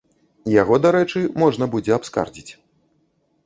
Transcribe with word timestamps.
Яго, 0.61 0.79
дарэчы, 0.85 1.21
можна 1.43 1.65
будзе 1.77 1.95
абскардзіць. 2.01 2.51